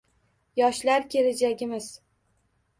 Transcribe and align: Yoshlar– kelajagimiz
Yoshlar– 0.59 1.05
kelajagimiz 1.17 1.93